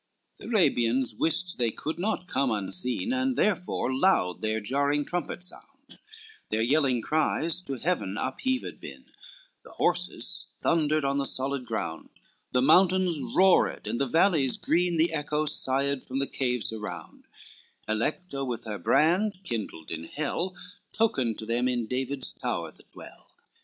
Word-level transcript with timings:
XXI 0.01 0.37
The 0.39 0.45
Arabians 0.45 1.13
wist 1.13 1.59
they 1.59 1.69
could 1.69 1.99
not 1.99 2.25
come 2.25 2.49
unseen, 2.49 3.13
And 3.13 3.35
therefore 3.35 3.93
loud 3.93 4.41
their 4.41 4.59
jarring 4.59 5.05
trumpets 5.05 5.49
sound, 5.49 5.99
Their 6.49 6.63
yelling 6.63 7.03
cries 7.03 7.61
to 7.61 7.75
heaven 7.75 8.17
upheaved 8.17 8.79
been, 8.79 9.05
The 9.63 9.73
horses 9.73 10.47
thundered 10.57 11.05
on 11.05 11.19
the 11.19 11.27
solid 11.27 11.67
ground, 11.67 12.09
The 12.51 12.63
mountains 12.63 13.21
roared, 13.21 13.85
and 13.85 14.01
the 14.01 14.07
valley 14.07 14.49
green, 14.59 14.97
The 14.97 15.13
echoes 15.13 15.55
sighed 15.55 16.03
from 16.03 16.17
the 16.17 16.25
caves 16.25 16.73
around, 16.73 17.25
Alecto 17.87 18.43
with 18.43 18.63
her 18.65 18.79
brand, 18.79 19.35
kindled 19.43 19.91
in 19.91 20.05
hell, 20.05 20.55
Tokened 20.93 21.37
to 21.37 21.45
them 21.45 21.67
in 21.67 21.85
David's 21.85 22.33
tower 22.33 22.71
that 22.71 22.91
dwell. 22.91 23.27